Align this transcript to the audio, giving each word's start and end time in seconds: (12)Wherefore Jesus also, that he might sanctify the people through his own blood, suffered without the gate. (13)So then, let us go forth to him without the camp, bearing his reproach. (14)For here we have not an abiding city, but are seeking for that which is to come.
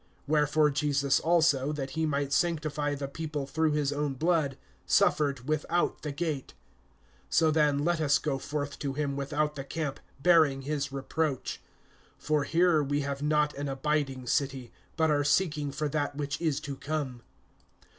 (12)Wherefore 0.27 0.73
Jesus 0.73 1.19
also, 1.19 1.71
that 1.71 1.91
he 1.91 2.07
might 2.07 2.33
sanctify 2.33 2.95
the 2.95 3.07
people 3.07 3.45
through 3.45 3.73
his 3.73 3.93
own 3.93 4.15
blood, 4.15 4.57
suffered 4.87 5.47
without 5.47 6.01
the 6.01 6.11
gate. 6.11 6.55
(13)So 7.29 7.53
then, 7.53 7.85
let 7.85 8.01
us 8.01 8.17
go 8.17 8.39
forth 8.39 8.79
to 8.79 8.93
him 8.93 9.15
without 9.15 9.53
the 9.53 9.63
camp, 9.63 9.99
bearing 10.19 10.63
his 10.63 10.91
reproach. 10.91 11.61
(14)For 12.19 12.45
here 12.47 12.81
we 12.81 13.01
have 13.01 13.21
not 13.21 13.53
an 13.53 13.69
abiding 13.69 14.25
city, 14.25 14.71
but 14.97 15.11
are 15.11 15.23
seeking 15.23 15.71
for 15.71 15.87
that 15.89 16.15
which 16.15 16.41
is 16.41 16.59
to 16.61 16.75
come. 16.77 17.21